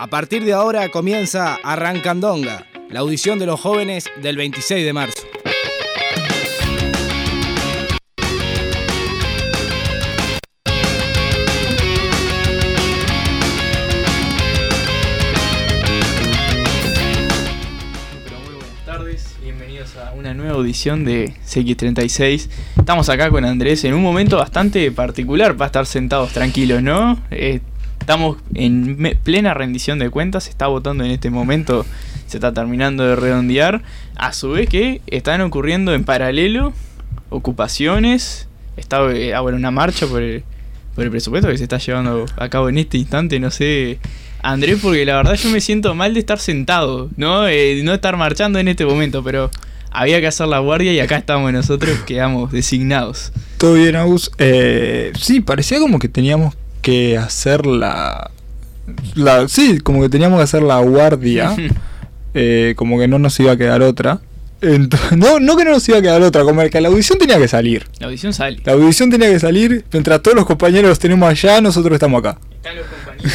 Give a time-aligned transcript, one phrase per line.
[0.00, 5.26] A partir de ahora comienza Arrancandonga, la audición de los jóvenes del 26 de marzo.
[18.46, 22.48] muy buenas tardes, bienvenidos a una nueva audición de CX36.
[22.78, 27.22] Estamos acá con Andrés en un momento bastante particular para estar sentados tranquilos, ¿no?
[27.30, 27.60] Eh,
[28.10, 31.86] estamos en plena rendición de cuentas, se está votando en este momento,
[32.26, 33.82] se está terminando de redondear.
[34.16, 36.72] A su vez que están ocurriendo en paralelo
[37.28, 40.42] ocupaciones, está eh, ahora una marcha por el,
[40.96, 44.00] por el presupuesto que se está llevando a cabo en este instante, no sé
[44.42, 47.46] Andrés, porque la verdad yo me siento mal de estar sentado, ¿no?
[47.46, 49.52] Eh, no estar marchando en este momento, pero
[49.92, 53.32] había que hacer la guardia y acá estamos nosotros, quedamos designados.
[53.56, 54.32] Todo bien, Agus.
[54.38, 58.30] Eh, sí, parecía como que teníamos que hacer la,
[59.14, 59.48] la...
[59.48, 61.54] Sí, como que teníamos que hacer la guardia.
[62.34, 64.20] eh, como que no nos iba a quedar otra.
[65.16, 67.48] no, no que no nos iba a quedar otra, como que la audición tenía que
[67.48, 67.86] salir.
[67.98, 68.60] La audición sale.
[68.64, 72.38] La audición tenía que salir, mientras todos los compañeros los tenemos allá, nosotros estamos acá.
[72.56, 73.32] Están los compañeros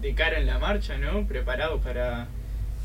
[0.00, 1.26] de cara en la marcha, ¿no?
[1.26, 2.28] Preparados para,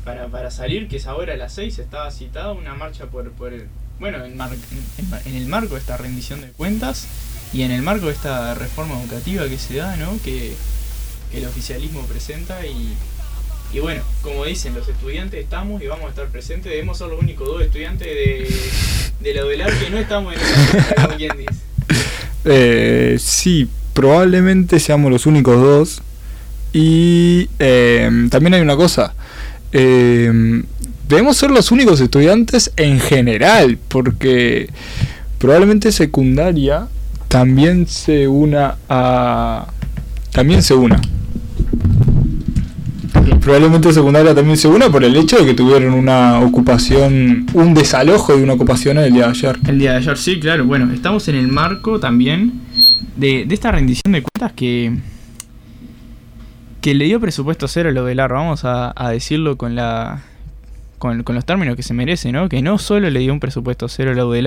[0.04, 3.52] para, para salir, que es ahora a las 6, estaba citada una marcha por, por
[3.52, 3.68] el,
[4.00, 7.06] bueno, en, en, el marco de esta rendición de cuentas
[7.52, 10.18] y en el marco de esta reforma educativa que se da, ¿no?
[10.24, 10.54] Que,
[11.32, 12.92] el oficialismo presenta y,
[13.72, 16.70] y bueno, como dicen, los estudiantes estamos y vamos a estar presentes.
[16.70, 18.54] Debemos ser los únicos dos estudiantes de,
[19.20, 20.40] de la UDELAR que no estamos en
[21.10, 21.60] el quien dice.
[22.44, 26.02] Eh, sí, probablemente seamos los únicos dos.
[26.72, 29.14] Y em, también hay una cosa.
[29.72, 30.64] Em,
[31.08, 34.68] debemos ser los únicos estudiantes en general, porque
[35.38, 36.88] probablemente secundaria
[37.32, 39.66] también se una a...
[40.32, 41.00] También se una.
[43.40, 48.36] Probablemente secundaria también se una por el hecho de que tuvieron una ocupación, un desalojo
[48.36, 49.58] de una ocupación el día de ayer.
[49.66, 50.66] El día de ayer, sí, claro.
[50.66, 52.52] Bueno, estamos en el marco también
[53.16, 54.92] de, de esta rendición de cuentas que
[56.82, 60.24] que le dio presupuesto cero a lo de LAR, vamos a, decirlo con la
[60.98, 62.48] con, los términos que se merece, ¿no?
[62.48, 64.42] Que no solo le dio un presupuesto cero a de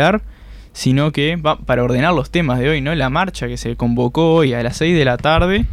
[0.76, 2.94] sino que va para ordenar los temas de hoy, ¿no?
[2.96, 5.66] La marcha que se convocó hoy a las 6 de la tarde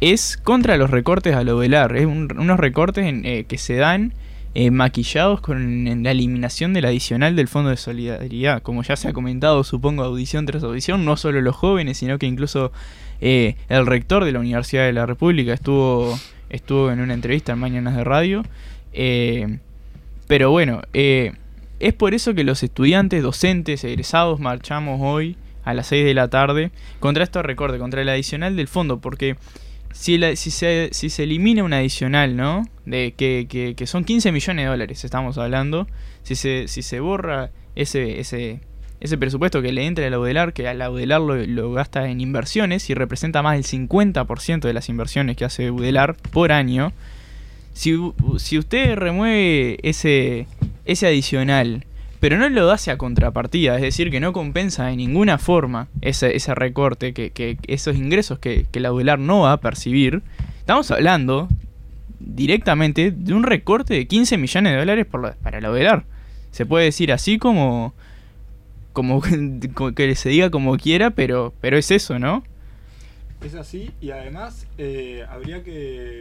[0.00, 4.14] es contra los recortes a lo de es unos recortes eh, que se dan
[4.56, 8.62] eh, maquillados con la eliminación del adicional del Fondo de Solidaridad.
[8.62, 12.26] Como ya se ha comentado, supongo, audición tras audición, no solo los jóvenes, sino que
[12.26, 12.72] incluso
[13.20, 16.18] eh, el rector de la Universidad de la República estuvo,
[16.50, 18.42] estuvo en una entrevista en Mañanas de Radio.
[20.26, 20.82] Pero bueno,
[21.82, 26.28] es por eso que los estudiantes, docentes, egresados marchamos hoy a las 6 de la
[26.28, 26.70] tarde
[27.00, 29.36] contra estos recortes, contra el adicional del fondo, porque
[29.92, 32.64] si, si, se, si se elimina un adicional, ¿no?
[32.86, 35.88] De que, que, son 15 millones de dólares, estamos hablando,
[36.22, 38.60] si se, si se borra ese, ese,
[39.00, 42.88] ese presupuesto que le entra al Audelar, que al Audelar lo, lo, gasta en inversiones
[42.90, 46.92] y representa más del 50% de las inversiones que hace Audelar por año.
[47.74, 47.98] Si,
[48.38, 50.46] si usted remueve ese,
[50.84, 51.86] ese adicional,
[52.20, 56.36] pero no lo hace a contrapartida, es decir, que no compensa de ninguna forma ese,
[56.36, 60.22] ese recorte, que, que, esos ingresos que, que el Audelar no va a percibir,
[60.58, 61.48] estamos hablando
[62.20, 66.04] directamente de un recorte de 15 millones de dólares para el Audelar.
[66.52, 67.94] Se puede decir así como
[68.92, 69.22] como
[69.96, 72.44] que se diga como quiera, pero, pero es eso, ¿no?
[73.44, 75.72] Es así y además eh, habría que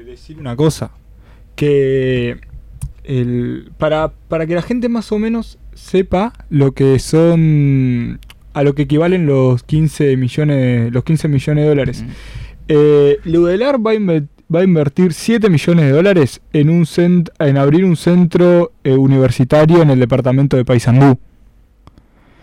[0.06, 0.92] decir una cosa,
[1.56, 2.40] que
[3.04, 8.20] el, para, para que la gente más o menos sepa lo que son
[8.54, 12.06] a lo que equivalen los 15 millones los 15 millones de dólares.
[12.68, 16.86] Eh, Ludelar va a, va a invertir 7 millones de dólares en un
[17.40, 21.18] en abrir un centro eh, universitario en el departamento de Paysandú.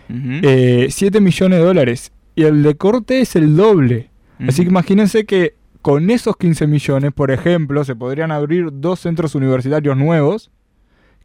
[0.08, 2.12] 7 eh, millones de dólares.
[2.34, 4.10] Y el de corte es el doble.
[4.46, 5.54] Así que imagínense que
[5.88, 10.50] con esos 15 millones, por ejemplo, se podrían abrir dos centros universitarios nuevos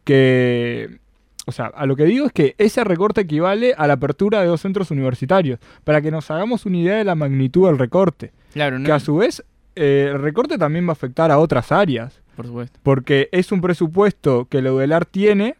[0.04, 1.00] que...
[1.44, 4.46] O sea, a lo que digo es que ese recorte equivale a la apertura de
[4.46, 8.32] dos centros universitarios, para que nos hagamos una idea de la magnitud del recorte.
[8.54, 9.44] Claro, Que a su vez,
[9.76, 12.22] eh, el recorte también va a afectar a otras áreas.
[12.34, 12.80] Por supuesto.
[12.82, 15.56] Porque es un presupuesto que el UDELAR tiene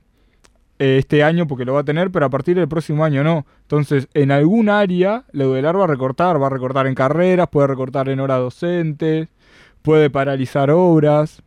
[0.85, 3.47] eh, este año porque lo va a tener, pero a partir del próximo año no.
[3.63, 7.69] Entonces, en algún área, la UDELAR va a recortar, va a recortar en carreras, puede
[7.69, 9.29] recortar en horas docentes,
[9.81, 11.43] puede paralizar obras.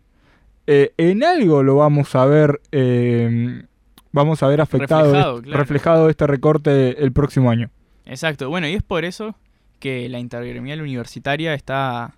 [0.66, 3.63] Eh, en algo lo vamos a ver, eh,
[4.12, 7.69] vamos a ver afectado, reflejado, este recorte el próximo año.
[8.06, 9.36] Exacto, bueno, y es por eso
[9.80, 12.16] que la intergremial universitaria está,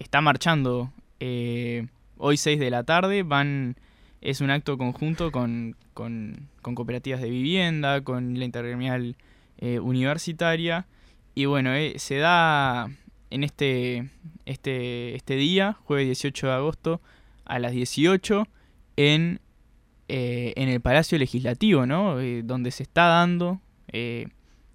[0.00, 0.90] está marchando
[1.20, 1.86] eh,
[2.16, 3.76] hoy 6 de la tarde, van
[4.22, 9.16] es un acto conjunto con, con, cooperativas de vivienda, con la intergremial
[9.58, 10.86] eh, universitaria.
[11.34, 12.88] Y bueno, eh, se da
[13.30, 14.10] en este,
[14.46, 17.00] este, este día, jueves 18 de agosto,
[17.44, 18.46] a las 18,
[18.96, 19.40] en,
[20.08, 22.16] eh, en el Palacio Legislativo, ¿no?
[22.44, 23.60] donde se está dando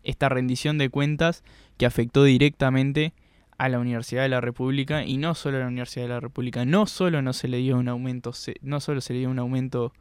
[0.03, 1.43] esta rendición de cuentas
[1.77, 3.13] que afectó directamente
[3.57, 6.65] a la Universidad de la República y no solo a la Universidad de la República,
[6.65, 8.31] no solo no se le dio un aumento,
[8.61, 9.93] no solo se le dio un aumento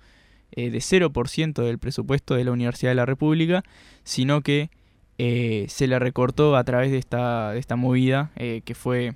[0.52, 3.64] eh, de 0% del presupuesto de la Universidad de la República,
[4.04, 4.70] sino que
[5.18, 9.14] eh, se le recortó a través de esta, de esta movida eh, que fue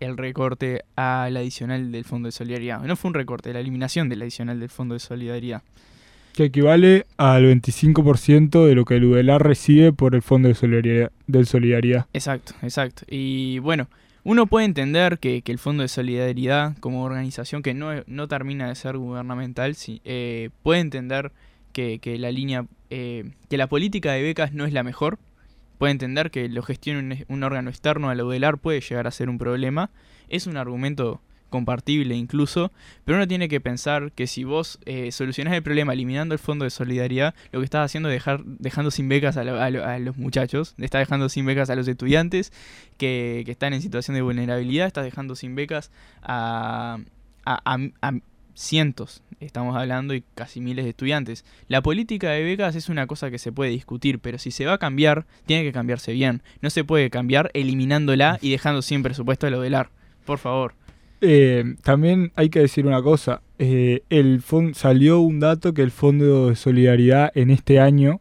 [0.00, 2.82] el recorte al adicional del Fondo de Solidaridad.
[2.82, 5.62] No fue un recorte, la eliminación del adicional del Fondo de Solidaridad
[6.36, 11.10] que equivale al 25% de lo que el UDELAR recibe por el Fondo de Solidaridad,
[11.26, 12.06] del Solidaridad.
[12.12, 13.04] Exacto, exacto.
[13.08, 13.88] Y bueno,
[14.22, 18.74] uno puede entender que, el Fondo de Solidaridad como organización que no, no termina de
[18.74, 21.32] ser gubernamental, sí, eh, puede entender
[21.72, 25.18] que, la línea, eh, que la política de becas no es la mejor,
[25.78, 29.10] puede entender que lo gestione un, un órgano externo a la UDELAR puede llegar a
[29.10, 29.88] ser un problema,
[30.28, 31.22] es un argumento
[31.56, 32.70] compartible incluso,
[33.04, 36.64] pero uno tiene que pensar que si vos eh, solucionás el problema eliminando el fondo
[36.64, 39.44] de solidaridad, lo que estás haciendo es dejar, dejando sin becas a,
[39.98, 42.52] los muchachos, estás dejando sin becas a los estudiantes
[42.98, 45.90] que, están en situación de vulnerabilidad, estás dejando sin becas
[46.22, 46.98] a,
[47.44, 48.12] a
[48.56, 51.44] cientos, estamos hablando, y casi miles de estudiantes.
[51.68, 54.74] La política de becas es una cosa que se puede discutir, pero si se va
[54.74, 56.42] a cambiar, tiene que cambiarse bien.
[56.60, 59.90] No se puede cambiar eliminándola y dejando sin presupuesto a lo del AR.
[60.24, 60.74] Por favor.
[61.20, 63.42] Eh, también hay que decir una cosa.
[63.58, 64.42] Eh, el
[64.74, 68.20] salió un dato que el Fondo de Solidaridad en este año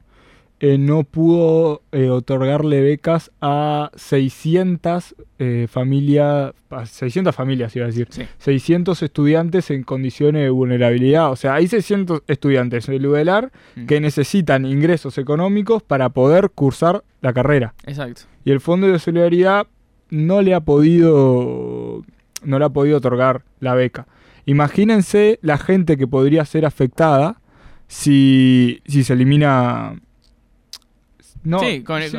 [0.62, 5.16] eh, no pudo otorgarle becas a 600
[5.68, 6.54] familias,
[6.86, 8.08] 600 familias iba a decir,
[8.38, 11.32] 600 estudiantes en condiciones de vulnerabilidad.
[11.32, 13.86] O sea, hay 600 estudiantes en el UDELAR mm.
[13.86, 17.74] que necesitan ingresos económicos para poder cursar la carrera.
[17.86, 18.24] Exacto.
[18.46, 19.68] Y el Fondo de Solidaridad
[20.10, 21.85] no le ha podido
[22.46, 24.08] no le ha podido otorgar la beca.
[24.46, 27.42] Imagínense la gente que podría ser afectada
[27.88, 30.00] si, si se elimina...
[31.44, 31.60] No,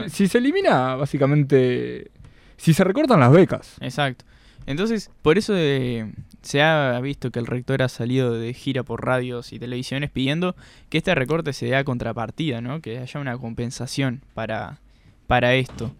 [0.08, 2.10] si, se elimina básicamente...
[2.56, 3.76] Si se recortan las becas.
[3.80, 4.24] Exacto.
[4.66, 6.12] Entonces, por eso eh,
[6.42, 10.56] se ha visto que el rector ha salido de gira por radios y televisiones pidiendo
[10.88, 12.80] que este recorte se dé a contrapartida, ¿no?
[12.80, 14.80] Que haya una compensación para,
[15.26, 15.92] para esto.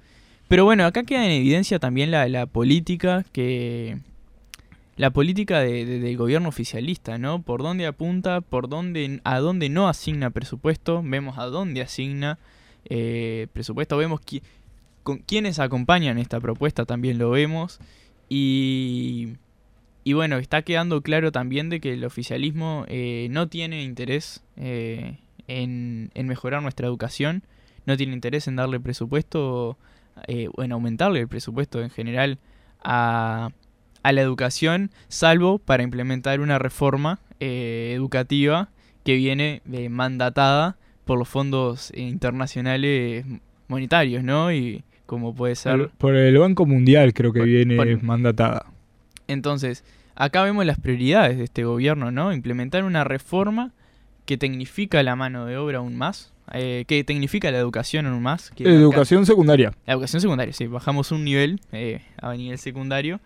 [0.49, 3.99] Pero bueno, acá queda en evidencia también la, la política que,
[4.97, 7.43] la política de, del gobierno oficialista, ¿no?
[7.43, 12.39] Por dónde apunta, por dónde, a dónde no asigna presupuesto, vemos a dónde asigna
[12.87, 14.21] eh, presupuesto, vemos
[15.03, 17.79] con quiénes acompañan esta propuesta, también lo vemos.
[18.31, 19.35] Y,
[20.03, 25.19] y bueno, está quedando claro también de que el oficialismo eh, no tiene interés eh,
[25.47, 27.43] en, mejorar nuestra educación,
[27.85, 29.77] no tiene interés en darle presupuesto,
[30.57, 32.39] o en aumentarle el presupuesto en general
[32.83, 33.51] a
[34.07, 38.69] a la educación, salvo para implementar una reforma eh, educativa
[39.03, 43.27] que viene eh, mandatada por los fondos internacionales
[43.67, 44.53] monetarios, ¿no?
[44.53, 45.91] Y como puede ser...
[45.99, 48.67] Por el Banco Mundial creo que viene mandatada.
[49.27, 49.83] Entonces,
[50.15, 52.33] acá vemos las prioridades de este gobierno, ¿no?
[52.33, 53.73] Implementar una reforma
[54.25, 58.53] que tecnifica la mano de obra aún más, eh, que tecnifica la educación aún más.
[58.57, 59.73] educación secundaria.
[59.85, 61.61] La educación secundaria, sí, bajamos un nivel
[62.23, 63.19] a nivel secundario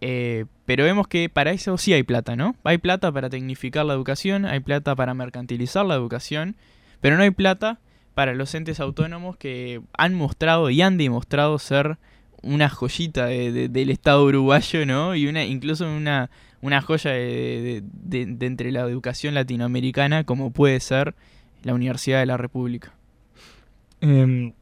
[0.00, 2.56] eh, pero vemos que para eso sí hay plata, ¿no?
[2.64, 6.56] Hay plata para tecnificar la educación, hay plata para mercantilizar la educación,
[7.00, 7.80] pero no hay plata
[8.14, 11.98] para los entes autónomos que han mostrado y han demostrado ser
[12.42, 15.14] una joyita del Estado uruguayo, ¿no?
[15.14, 16.30] Y una, incluso una,
[16.62, 21.14] una joya de, entre la educación latinoamericana, como puede ser
[21.62, 22.94] la Universidad de la República.
[24.00, 24.54] Em,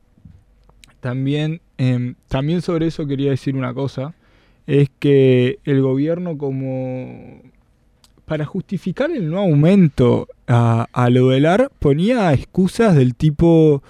[1.01, 4.15] también, em, también sobre eso quería decir una cosa
[4.69, 7.41] es que el gobierno como
[8.27, 13.83] para justificar el no aumento a, lo del AR ponía excusas del tipo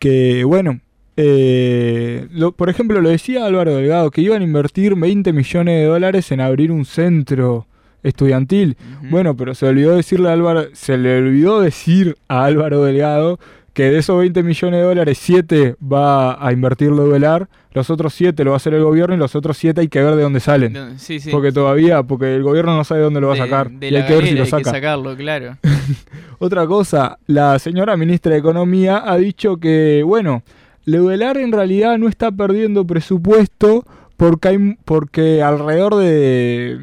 [0.00, 0.80] que, bueno,
[1.16, 6.32] eh, por ejemplo, lo decía Álvaro Delgado, que iban a invertir 20 millones de dólares
[6.32, 7.68] en abrir un centro
[8.02, 8.76] estudiantil.
[9.08, 13.38] Bueno, pero se olvidó decirle a Álvaro, se le olvidó decir a Álvaro Delgado
[13.76, 18.42] que de esos 20 millones de dólares, 7 va a invertirlo Velar, los otros 7
[18.42, 20.40] lo va a hacer el gobierno y los otros 7 hay que ver de dónde
[20.40, 20.96] salen.
[21.30, 23.70] Porque todavía, porque el gobierno no sabe dónde lo va a sacar.
[23.78, 24.70] y hay que ver si lo saca.
[24.70, 25.58] sacarlo, claro.
[26.38, 30.42] Otra cosa, la señora ministra de Economía ha dicho que, bueno,
[30.86, 33.84] Leudelar en realidad no está perdiendo presupuesto
[34.16, 36.80] porque hay porque alrededor de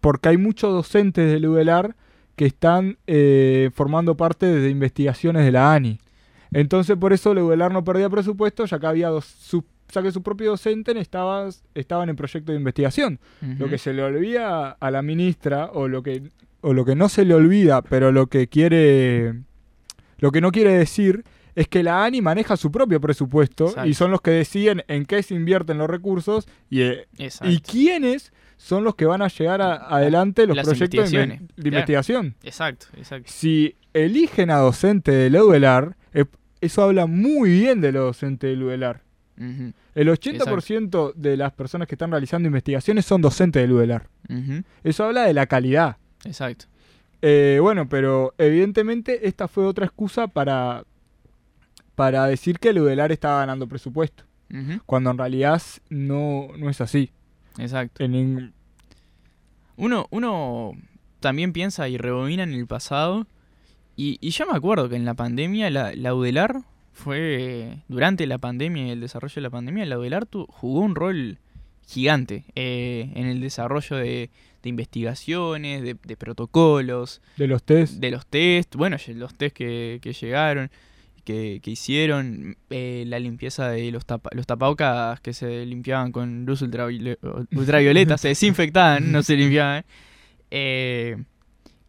[0.00, 1.96] porque hay muchos docentes de Leudelar
[2.38, 5.98] que están eh, formando parte de investigaciones de la ANI.
[6.52, 10.22] Entonces por eso Leudelar no perdía presupuesto, ya que había dos, su, ya que su
[10.22, 13.18] propio docente estaba, estaban en proyecto de investigación.
[13.40, 16.30] Lo que se le olvida a la ministra, o lo que,
[16.60, 19.34] o lo que no se le olvida, pero lo que quiere.
[20.18, 21.24] Lo que no quiere decir
[21.60, 23.88] es que la ANI maneja su propio presupuesto Exacto.
[23.88, 27.06] y son los que deciden en qué se invierten los recursos y, eh,
[27.42, 31.26] y quiénes son los que van a llegar a- adelante los Las proyectos de, inve-
[31.38, 31.68] claro.
[31.68, 32.34] investigación.
[32.42, 33.30] Exacto, exacto.
[33.32, 36.24] Si eligen a docente de Leudelar, eh,
[36.60, 39.02] eso habla muy bien de los docentes de Leudelar.
[39.36, 44.08] Ujú, El 80% de las personas que están realizando investigaciones son docentes de Leudelar.
[44.28, 45.96] ujú, Eso habla de la calidad.
[46.24, 46.66] Exacto.
[47.22, 50.84] Eh, bueno, pero evidentemente esta fue otra excusa para,
[51.98, 54.22] para decir que Leudelar estaba ganando presupuesto,
[54.86, 57.10] cuando en realidad no, no es así.
[57.58, 58.04] Exacto.
[58.04, 58.52] En
[59.76, 60.72] Uno, uno
[61.20, 63.26] también piensa y rebobina en el pasado.
[63.96, 66.62] Y, y yo me acuerdo que en la pandemia, la, la UDELAR
[66.92, 67.78] fue.
[67.88, 71.38] Durante la pandemia y el desarrollo de la pandemia, la UDELAR tu- jugó un rol
[71.86, 74.30] gigante eh, en el desarrollo de,
[74.62, 77.94] de investigaciones, de, de protocolos, de los test.
[77.94, 80.70] de los test, bueno, los test que, que llegaron,
[81.28, 86.62] que, hicieron, eh, la limpieza de los, tapa, los tapabocas que se limpiaban con luz
[86.62, 87.18] ultraviole-
[87.54, 89.84] ultravioleta, se desinfectaban, no se limpiaban.
[90.50, 91.16] Eh,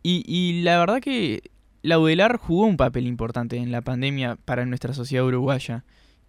[0.03, 4.65] y, y la verdad que la UDELAR jugó un papel importante en la pandemia para
[4.65, 5.86] nuestra sociedad uruguaya.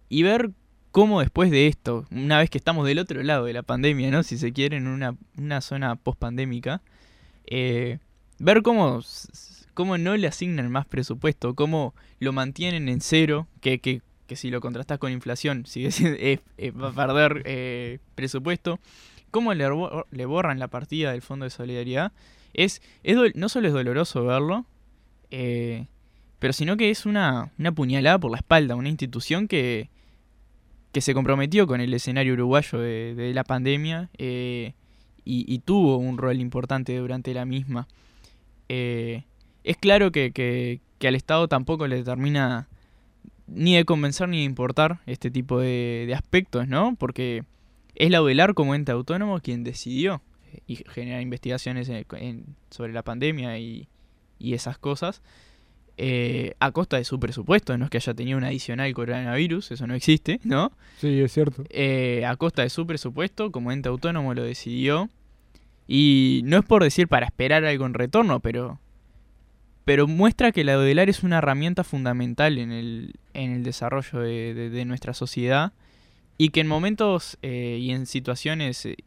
[0.07, 0.51] Y ver
[0.91, 4.23] cómo después de esto, una vez que estamos del otro lado de la pandemia, ¿no?
[4.23, 6.81] Si se quiere, en una, una zona post-pandémica,
[7.45, 7.99] eh,
[8.39, 9.01] ver cómo,
[9.73, 14.49] cómo no le asignan más presupuesto, cómo lo mantienen en cero, que, que, que si
[14.49, 15.87] lo contrastás con inflación sigue
[16.57, 18.79] es- va a perder eh, presupuesto,
[19.31, 22.11] cómo le, bo- le borran la partida del Fondo de Solidaridad,
[22.53, 22.81] es,
[23.35, 24.65] no solo es doloroso verlo,
[25.31, 25.87] eh,
[26.39, 29.89] pero sino que es una, una puñalada por la espalda, una institución que,
[30.91, 34.73] que se comprometió con el escenario uruguayo de, la pandemia eh,
[35.23, 37.87] y, tuvo un rol importante durante la misma.
[39.63, 42.67] Es claro que, que- que al Estado tampoco le termina
[43.47, 46.95] ni de convencer ni de importar este tipo de, de aspectos, ¿no?
[46.97, 47.43] Porque
[47.95, 50.21] es la UDELAR como ente autónomo quien decidió
[50.53, 53.87] eh, y generar investigaciones en- en- sobre la pandemia y,
[54.39, 55.21] y esas cosas
[55.97, 59.85] eh, a costa de su presupuesto, no es que haya tenido un adicional coronavirus, eso
[59.87, 60.71] no existe, ¿no?
[60.97, 61.63] Sí, es cierto.
[61.69, 65.09] eh, a costa de su presupuesto, como ente autónomo lo decidió.
[65.87, 68.79] Y no es por decir para esperar algo en retorno, pero,
[69.85, 74.69] pero muestra que la Dodelar es una herramienta fundamental en el, en el desarrollo de,
[74.69, 75.73] de- nuestra sociedad
[76.37, 78.97] y que en momentos eh, y en situaciones eh,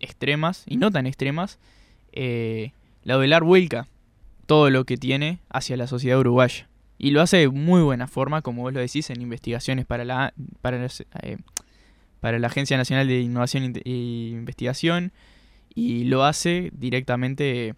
[0.00, 1.58] extremas y no tan extremas,
[2.12, 2.72] eh,
[3.04, 3.88] la Dodelar vuelca
[4.46, 6.68] todo lo que tiene hacia la sociedad uruguaya.
[6.98, 10.34] Y lo hace de muy buena forma, como vos lo decís, en investigaciones para la,
[10.60, 10.86] para
[12.20, 15.12] para la Agencia Nacional de Innovación e Investigación
[15.74, 17.74] y lo hace directamente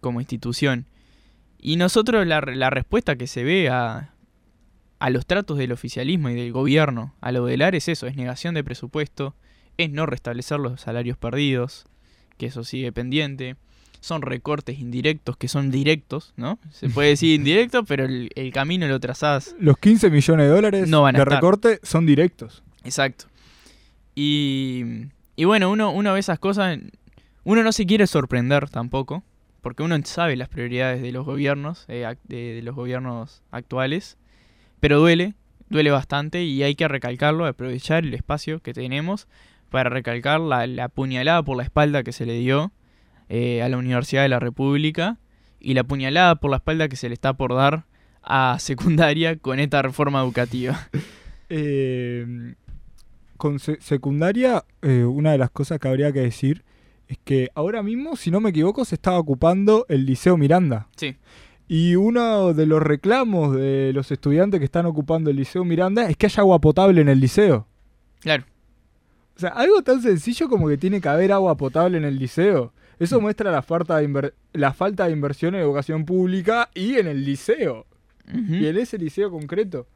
[0.00, 0.86] como institución.
[1.62, 4.10] Y nosotros la, la respuesta que se ve a,
[4.98, 8.16] a los tratos del oficialismo y del gobierno a lo del AR es eso, es
[8.16, 9.34] negación de presupuesto,
[9.78, 11.86] es no restablecer los salarios perdidos,
[12.36, 13.54] que eso sigue pendiente,
[14.00, 16.58] son recortes indirectos que son directos, ¿no?
[16.72, 20.88] Se puede decir indirecto, pero el, el camino lo trazás Los 15 millones de dólares
[20.88, 21.36] No van a de estar.
[21.36, 22.64] recorte son directos.
[22.82, 23.26] Exacto.
[24.16, 24.84] Y,
[25.36, 26.78] y bueno, uno, uno ve esas cosas,
[27.44, 29.22] uno no se quiere sorprender tampoco,
[29.62, 34.18] porque uno sabe las prioridades de los gobiernos, eh, de, de los gobiernos actuales,
[34.80, 35.34] pero duele,
[35.70, 39.28] duele bastante y hay que recalcarlo, aprovechar el espacio que tenemos
[39.70, 42.72] para recalcar la, la puñalada por la espalda que se le dio
[43.30, 45.18] eh, a la Universidad de la República
[45.60, 47.84] y la puñalada por la espalda que se le está por dar
[48.22, 50.88] a secundaria con esta reforma educativa.
[51.54, 52.54] Eh,
[53.36, 56.64] con se- secundaria, eh, una de las cosas que habría que decir
[57.08, 60.88] es que ahora mismo, si no me equivoco, se estaba ocupando el Liceo Miranda.
[60.96, 61.16] Sí.
[61.68, 66.16] Y uno de los reclamos de los estudiantes que están ocupando el Liceo Miranda es
[66.16, 67.66] que haya agua potable en el liceo.
[68.20, 68.44] Claro.
[69.36, 72.72] O sea, algo tan sencillo como que tiene que haber agua potable en el liceo.
[72.98, 73.22] Eso Mm.
[73.22, 77.86] muestra la falta de, la falta de inversión en educación pública y en el liceo.
[78.48, 79.86] Y en ese liceo concreto.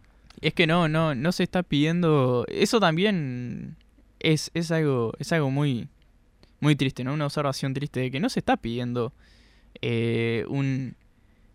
[0.41, 2.45] Es que no, no, no se está pidiendo.
[2.49, 3.77] Eso también
[4.19, 5.89] es, es algo, es algo muy,
[6.67, 7.15] muy triste, ¿no?
[7.15, 9.13] Una observación triste de que no se está pidiendo
[9.83, 10.97] eh, un,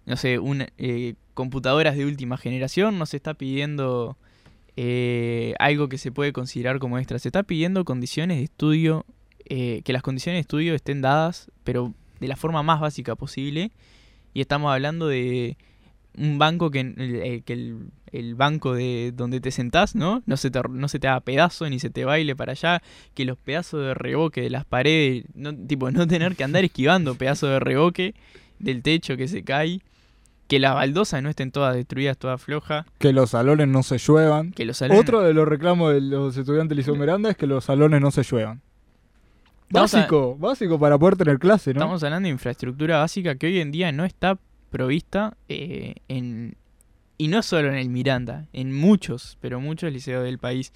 [0.05, 4.15] no sé, un, eh, computadoras de última generación, no se está pidiendo
[4.77, 7.19] eh, algo que se puede considerar como extra.
[7.19, 9.05] Se está pidiendo condiciones de estudio,
[9.49, 13.71] eh, que las condiciones de estudio estén dadas, pero de la forma más básica posible.
[14.33, 15.57] Y estamos hablando de
[16.17, 20.21] un banco que, eh, que el, el banco de donde te sentás, ¿no?
[20.25, 22.81] No se te, no se te haga pedazo ni se te baile para allá,
[23.13, 27.15] que los pedazos de reboque de las paredes, no, tipo, no tener que andar esquivando
[27.15, 28.13] pedazos de reboque
[28.59, 29.81] del techo que se cae,
[30.47, 34.51] que las baldosas no estén todas destruidas, todas flojas, Que los salones no se lluevan.
[34.51, 35.01] que los salones...
[35.01, 38.11] Otro de los reclamos de los estudiantes de Liceo Miranda es que los salones no
[38.11, 38.59] se lluevan.
[39.73, 41.79] A- Básico, básico para poder tener clase, ¿no?
[41.79, 44.37] Estamos hablando de infraestructura básica que hoy en día no está
[44.69, 46.55] provista eh, en...
[47.21, 50.73] Y no solo en el Miranda, en muchos, pero muchos liceos del país.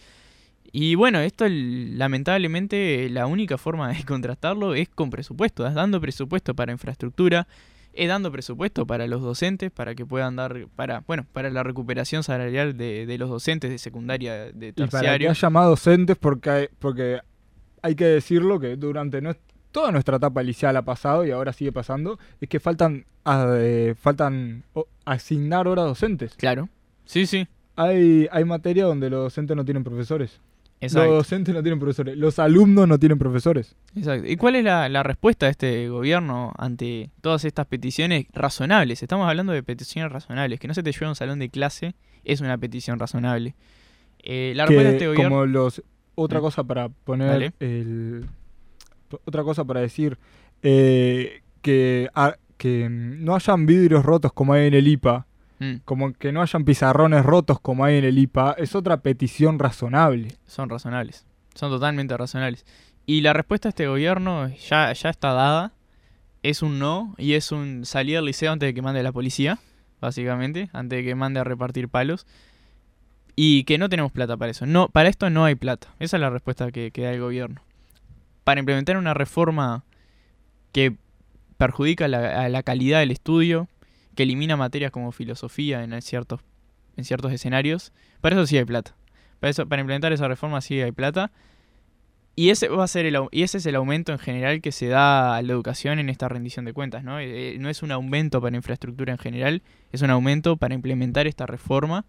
[0.72, 6.54] Y bueno, esto lamentablemente la única forma de contrastarlo es con presupuesto, es dando presupuesto
[6.54, 7.48] para infraestructura,
[7.94, 12.22] es dando presupuesto para los docentes, para que puedan dar, para, bueno, para la recuperación
[12.22, 15.32] salarial de, de los docentes de secundaria, de y para que terciario.
[15.32, 17.22] haya más docentes, porque hay, porque
[17.82, 19.20] hay que decirlo que durante
[19.76, 23.94] toda nuestra etapa liceal ha pasado y ahora sigue pasando, es que faltan, ah, eh,
[24.00, 24.64] faltan
[25.04, 26.34] asignar horas docentes.
[26.36, 26.70] Claro.
[27.04, 27.46] Sí, sí.
[27.76, 30.40] Hay, hay materia donde los docentes no tienen profesores.
[30.80, 31.10] Exacto.
[31.10, 32.18] Los docentes no tienen profesores.
[32.18, 33.76] Los alumnos no tienen profesores.
[33.98, 34.26] Exacto.
[34.30, 39.04] ¿Y cuál es la, la respuesta de este gobierno ante todas estas peticiones razonables?
[39.04, 40.58] Estamos hablando de peticiones razonables.
[40.58, 43.56] Que no se te lleve a un salón de clase es una petición razonable.
[44.24, 45.36] Eh, la respuesta de que este gobierno...
[45.36, 45.84] como los
[46.16, 46.42] otra Mm.
[46.44, 47.54] cosa para poner Dale.
[47.60, 48.26] el
[49.26, 50.18] otra cosa para decir
[50.62, 52.10] eh, que
[52.58, 55.26] que mm, no hayan vidrios rotos como hay en el IPA
[55.60, 59.60] Mm, como que no hayan pizarrones rotos como hay en el IPA es otra petición
[59.60, 61.26] razonable son razonables.
[61.54, 62.66] Son totalmente razonables.
[63.06, 65.72] Y la respuesta de este gobierno ya, ya está dada.
[66.44, 69.60] Es un no y es un salir del liceo antes de que mande la policía,
[70.02, 72.28] básicamente, antes de que mande a repartir palos.
[73.38, 74.66] Y que no tenemos plata para eso.
[74.66, 75.88] No, para esto no hay plata.
[76.00, 77.62] Esa es la respuesta que, que da el gobierno.
[78.46, 79.84] Para implementar una reforma
[80.72, 80.96] que
[81.58, 83.68] perjudica la, a la calidad del estudio,
[84.16, 86.40] que elimina materias como filosofía en ciertos,
[86.96, 87.92] en ciertos escenarios,
[88.22, 88.96] para eso sí hay plata.
[89.40, 91.32] Para, eso, para implementar esa reforma sí hay plata.
[92.38, 94.88] Y ese, va a ser el, y ese es el aumento en general que se
[94.88, 97.04] da a la educación en esta rendición de cuentas.
[97.04, 97.20] ¿no?
[97.20, 101.46] Eh, no es un aumento para infraestructura en general, es un aumento para implementar esta
[101.46, 102.06] reforma,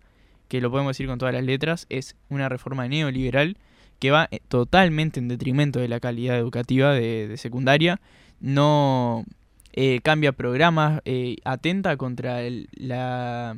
[0.49, 3.57] que lo podemos decir con todas las letras, es una reforma neoliberal
[3.99, 8.01] que va eh, totalmente en detrimento de la calidad educativa de, secundaria.
[8.41, 9.25] No
[9.73, 12.41] eh, cambia programas, eh, atenta contra
[12.73, 13.57] la,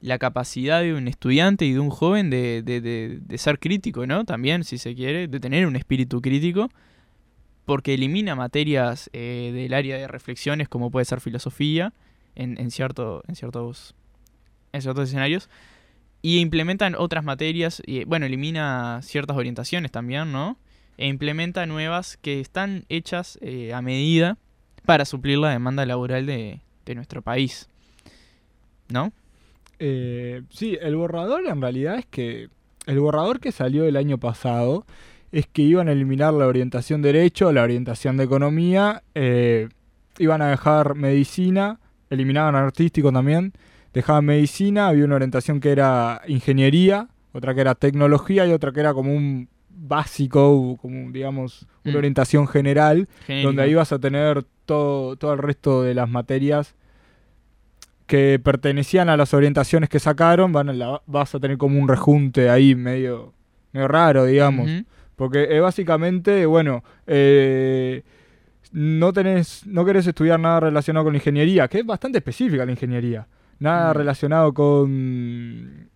[0.00, 4.24] la capacidad de un estudiante y de un joven de, de- de- ser crítico, ¿no?
[4.24, 6.68] También, si se quiere, de tener un espíritu crítico,
[7.64, 11.92] porque elimina materias del área de reflexiones como puede ser filosofía
[12.34, 13.94] en, en, cierto, en, ciertos,
[14.72, 15.50] en ciertos escenarios,
[16.22, 20.58] y implementan otras materias, y bueno, elimina ciertas orientaciones también, ¿no?
[20.96, 24.36] E implementa nuevas que están hechas eh, a medida
[24.84, 27.68] para suplir la demanda laboral de, de nuestro país,
[28.88, 29.12] ¿no?
[29.78, 32.48] Eh, sí el borrador en realidad es que
[32.86, 34.84] el borrador que salió el año pasado
[35.30, 39.68] es que iban a eliminar la orientación derecho la orientación de economía eh,
[40.18, 41.78] iban a dejar medicina
[42.10, 43.52] eliminaban artístico también
[43.98, 48.80] dejaban medicina había una orientación que era ingeniería otra que era tecnología y otra que
[48.80, 51.98] era como un básico como digamos una Mm.
[51.98, 53.46] orientación general Genérica.
[53.46, 56.74] donde ahí vas a tener todo, todo el resto de las materias
[58.06, 61.88] que pertenecían a las orientaciones que sacaron, van a la- vas a tener como un
[61.88, 63.34] rejunte ahí medio,
[63.72, 64.70] medio raro, digamos.
[65.14, 68.02] Porque eh, básicamente, bueno, eh,
[68.72, 72.72] no tenés, no querés estudiar nada relacionado con la ingeniería, que es bastante específica la
[72.72, 73.26] ingeniería.
[73.60, 73.96] Nada Mm.
[73.96, 75.88] relacionado con,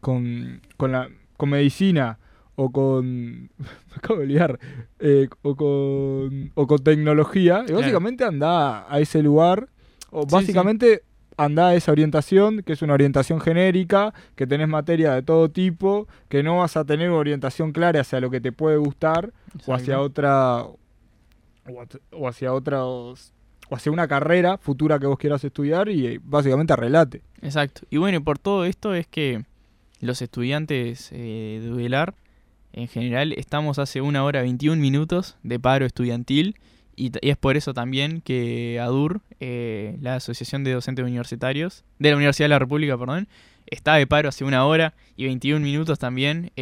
[0.00, 2.18] con, con, la, con medicina
[2.56, 3.50] o con...
[3.58, 4.58] Me acabo de olvidar.
[4.98, 7.62] eh, o, con, o con tecnología.
[7.62, 7.80] Y Claro.
[7.80, 9.68] básicamente anda a ese lugar.
[10.10, 11.02] O Sí, básicamente
[11.38, 16.08] anda a esa orientación, que es una orientación genérica, que tenés materia de todo tipo,
[16.30, 19.32] que no vas a tener una orientación clara hacia lo que te puede gustar
[19.66, 20.64] o hacia otra
[22.12, 23.32] o hacia otros
[23.68, 27.22] o hacia una carrera futura que vos quieras estudiar y eh, básicamente arreglate.
[27.42, 27.82] Exacto.
[27.90, 29.44] Y bueno, por todo esto es que
[30.00, 32.14] los estudiantes eh, de UDELAR,
[32.72, 36.56] en general, estamos hace una hora 21 minutos de paro estudiantil
[36.94, 42.16] y, es por eso también que ADUR, eh, la Asociación de Docentes Universitarios, de la
[42.16, 43.28] Universidad de la República, perdón,
[43.66, 46.52] está de paro hace una hora y 21 minutos también.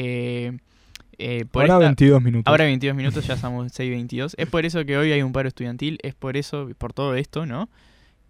[1.18, 2.50] Eh, por Ahora esta- 22 minutos.
[2.50, 4.34] Ahora 22 minutos, ya estamos 6.22.
[4.36, 7.46] Es por eso que hoy hay un paro estudiantil, es por eso, por todo esto,
[7.46, 7.68] ¿no?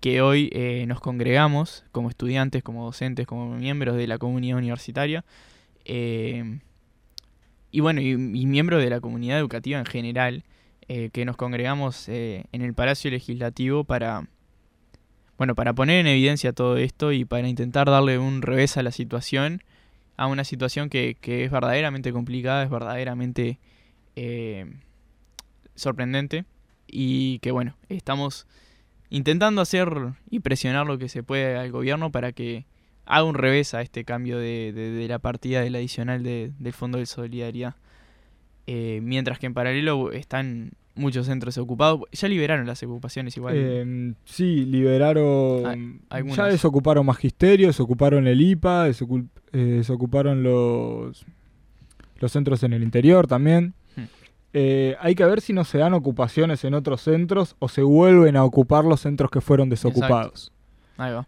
[0.01, 5.25] Que hoy eh, nos congregamos como estudiantes, como docentes, como miembros de la comunidad universitaria,
[5.85, 6.59] eh,
[7.71, 10.45] y bueno, y, y miembros de la comunidad educativa en general,
[10.89, 14.29] eh, que nos congregamos en el Palacio Legislativo para,
[15.39, 18.93] bueno, para poner en evidencia todo esto y para intentar darle un revés a la
[18.93, 19.63] situación,
[20.17, 23.59] a una situación que, que es verdaderamente complicada, es verdaderamente
[24.17, 24.73] eh,
[25.75, 26.45] sorprendente
[26.87, 28.47] y que bueno, estamos
[29.11, 32.67] intentando hacer y presionar lo que se puede al gobierno para que
[33.07, 36.99] haga un revés a este cambio de, de- la partida del adicional de- del Fondo
[36.99, 37.75] de Solidaridad.
[38.67, 42.01] Eh, mientras que en paralelo están muchos centros ocupados.
[42.13, 43.55] Ya liberaron las ocupaciones igual.
[43.57, 46.03] Eh, sí, liberaron.
[46.35, 48.93] Ya desocuparon magisterio, desocuparon el IPA, eh,
[49.53, 51.25] desocuparon los,
[52.19, 53.75] los centros en el interior también.
[53.97, 54.05] Hmm.
[54.53, 58.37] Eh, hay que ver si no se dan ocupaciones en otros centros o se vuelven
[58.37, 60.53] a ocupar los centros que fueron desocupados.
[60.97, 61.27] Ahí va.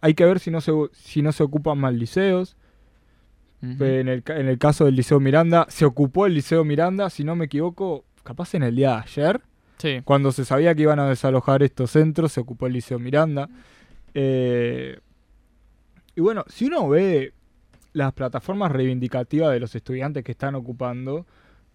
[0.00, 2.56] Hay que ver si no se, si no se ocupan más liceos.
[3.62, 7.34] En el, en el caso del Liceo Miranda, se ocupó el Liceo Miranda, si no
[7.34, 9.40] me equivoco, capaz en el día de ayer.
[9.78, 10.00] Sí.
[10.04, 13.48] Cuando se sabía que iban a desalojar estos centros, se ocupó el Liceo Miranda.
[14.14, 14.98] Eh,
[16.16, 17.32] y bueno, si uno ve
[17.92, 21.26] las plataformas reivindicativas de los estudiantes que están ocupando,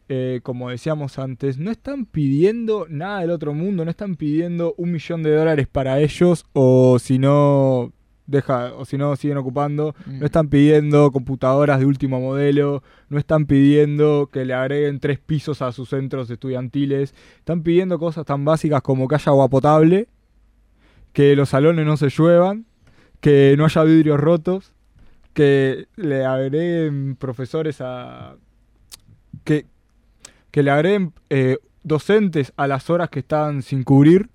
[0.08, 4.92] eh, como decíamos antes, no están pidiendo nada del otro mundo, no están pidiendo un
[4.92, 7.94] millón de dólares para ellos o si no
[8.30, 10.20] deja o si no siguen ocupando, Mm.
[10.20, 15.62] no están pidiendo computadoras de último modelo, no están pidiendo que le agreguen tres pisos
[15.62, 20.08] a sus centros estudiantiles, están pidiendo cosas tan básicas como que haya agua potable,
[21.14, 22.66] que los salones no se lluevan,
[23.20, 24.74] que no haya vidrios rotos,
[25.34, 28.36] que le agreguen profesores a...
[29.44, 29.66] que,
[30.52, 34.30] que le agreguen eh, docentes a las horas que están sin cubrir.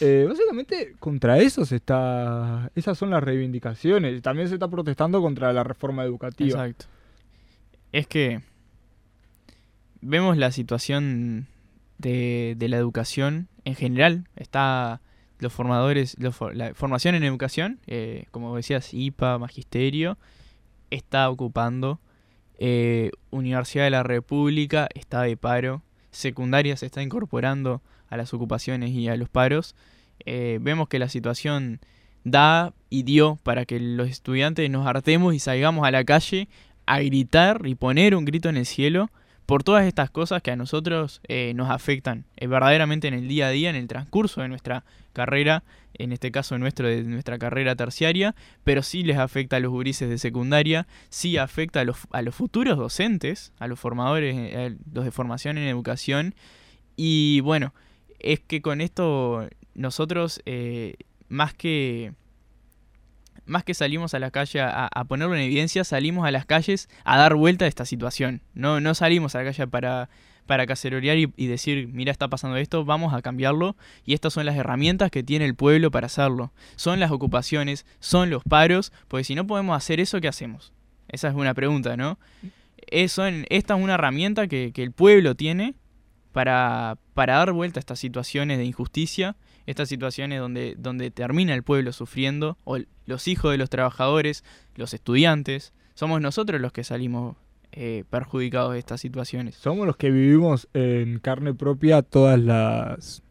[0.00, 2.70] Eh, básicamente contra eso se está...
[2.74, 4.20] Esas son las reivindicaciones.
[4.22, 6.66] También se está protestando contra la reforma educativa.
[6.66, 6.86] Exacto.
[7.92, 8.40] Es que
[10.00, 11.46] vemos la situación
[11.98, 14.28] de, la educación en general.
[14.36, 15.00] Está
[15.38, 20.18] los formadores, la formación en educación, eh, como decías, IPA, Magisterio,
[20.90, 22.00] está ocupando.
[22.58, 25.82] eh, Universidad de la República está de paro.
[26.10, 29.74] Secundaria se está incorporando a las ocupaciones y a los paros.
[30.26, 31.80] Eh, vemos que la situación
[32.24, 36.48] da y dio para que los estudiantes nos hartemos y salgamos a la calle
[36.84, 39.10] a gritar y poner un grito en el cielo
[39.46, 43.46] por todas estas cosas que a nosotros eh, nos afectan eh, verdaderamente en el día
[43.46, 47.74] a día, en el transcurso de nuestra carrera, en este caso nuestro de nuestra carrera
[47.76, 52.20] terciaria, pero sí les afecta a los gurises de secundaria, sí afecta a los, a
[52.20, 56.34] los futuros docentes, a los formadores, los de formación en educación,
[56.96, 57.72] y bueno,
[58.22, 60.94] es que con esto nosotros eh,
[61.28, 62.12] más que
[63.44, 67.18] más que salimos a la calle a, ponerlo en evidencia, salimos a las calles a
[67.18, 68.40] dar vuelta a esta situación.
[68.54, 70.08] No, no salimos a la calle para,
[70.46, 73.76] para cacerorear y, decir, mira, está pasando esto, vamos a cambiarlo.
[74.04, 76.52] Y estas son las herramientas que tiene el pueblo para hacerlo.
[76.76, 80.72] Son las ocupaciones, son los paros, porque si no podemos hacer eso, ¿qué hacemos?
[81.08, 82.18] Esa es una pregunta, ¿no?
[82.86, 85.74] Eso esta es una herramienta que el pueblo tiene
[86.32, 91.62] para, para dar vuelta a estas situaciones de injusticia, estas situaciones donde, donde termina el
[91.62, 97.36] pueblo sufriendo, o los hijos de los trabajadores, los estudiantes, somos nosotros los que salimos
[97.72, 99.54] eh, perjudicados de estas situaciones.
[99.54, 103.22] Somos los que vivimos en carne propia todas las...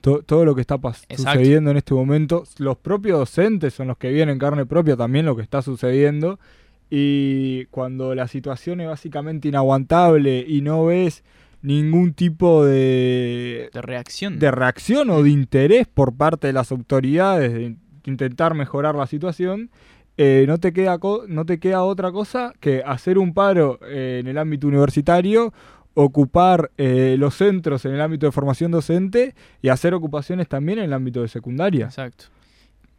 [0.00, 0.78] to- todo lo que está
[1.16, 2.44] sucediendo en este momento.
[2.58, 6.38] Los propios docentes son los que viven en carne propia también lo que está sucediendo.
[6.90, 11.24] Y cuando la situación es básicamente inaguantable y no ves
[11.62, 14.38] ningún tipo de, De reacción.
[14.38, 19.70] de reacción o de interés por parte de las autoridades de intentar mejorar la situación,
[20.16, 20.98] eh, no, te queda
[21.28, 25.54] no te queda otra cosa que hacer un paro eh, en el ámbito universitario,
[25.94, 30.86] ocupar eh, los centros en el ámbito de formación docente y hacer ocupaciones también en
[30.86, 31.86] el ámbito de secundaria.
[31.86, 32.26] Exacto.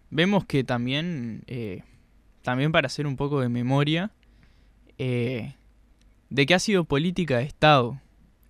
[0.09, 1.43] Vemos que también,
[2.43, 4.11] también para hacer un poco de memoria,
[4.99, 5.55] de
[6.45, 7.99] que ha sido política de Estado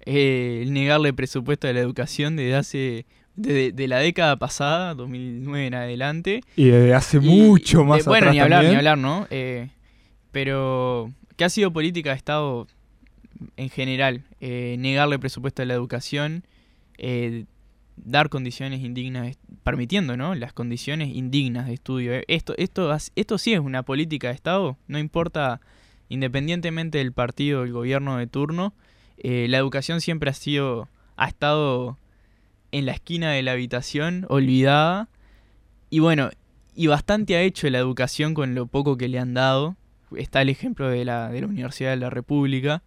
[0.06, 5.68] eh, el negarle presupuesto a la educación desde hace, de, de la década pasada, 2009
[5.68, 6.42] en adelante.
[6.56, 8.72] Y desde hace Y- mucho más de- Bueno, atrás ni hablar, también.
[8.74, 9.28] ni hablar, ¿no?
[9.32, 9.70] Eh,
[10.32, 12.68] pero que ha sido política de Estado
[13.58, 16.44] en general, eh, negarle presupuesto a la educación,
[16.98, 17.46] eh,
[17.98, 20.34] dar condiciones indignas, permitiendo, ¿no?
[20.36, 22.14] Las condiciones indignas de estudio.
[22.14, 25.62] Eh, Esto, esto, esto sí es una política de Estado, no importa,
[26.10, 28.74] independientemente del partido, del gobierno de turno,
[29.18, 31.98] eh, la educación siempre ha sido, ha estado
[32.72, 35.10] en la esquina de la habitación, olvidada.
[35.90, 36.32] Y bueno,
[36.76, 39.76] y bastante ha hecho la educación con lo poco que le han dado.
[40.18, 42.84] está el ejemplo de la, de la Universidad de la República,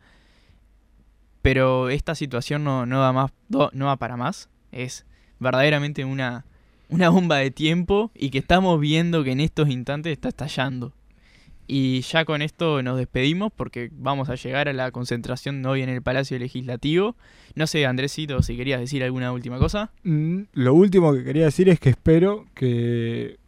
[1.43, 4.49] pero esta situación no, no, va más, no va para más.
[4.73, 5.07] Es
[5.39, 6.45] verdaderamente una,
[6.89, 10.93] una bomba de tiempo y que estamos viendo que en estos instantes está estallando.
[11.67, 15.89] Y ya con esto nos despedimos porque vamos a llegar a la concentración hoy en
[15.89, 17.17] el Palacio Legislativo.
[17.55, 19.91] No sé, Andresito, si querías decir alguna última cosa.
[20.05, 23.39] Mm, Lo último que quería decir es que espero que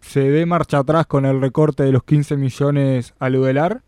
[0.00, 3.82] se dé marcha atrás con el recorte de los 15 millones al UDELAR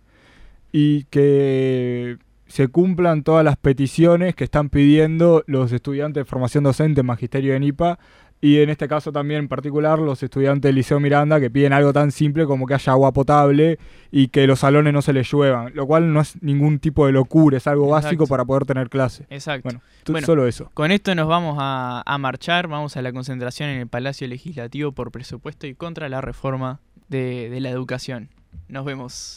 [0.73, 7.01] y que se cumplan todas las peticiones que están pidiendo los estudiantes de formación docente
[7.01, 7.99] en Magisterio de NIPA
[8.43, 11.93] y en este caso también en particular los estudiantes del Liceo Miranda que piden algo
[11.93, 13.79] tan simple como que haya agua potable
[14.11, 17.13] y que los salones no se les lluevan, lo cual no es ningún tipo de
[17.13, 18.07] locura, es algo Exacto.
[18.07, 19.27] básico para poder tener clase.
[19.29, 19.65] Exacto.
[19.65, 20.27] Bueno, Bueno.
[20.27, 20.71] solo eso.
[20.75, 24.93] Con esto nos vamos a, a marchar, vamos a la concentración en el Palacio Legislativo
[24.93, 28.31] por presupuesto y contra la reforma de, de la educación.
[28.69, 29.37] Nos vemos.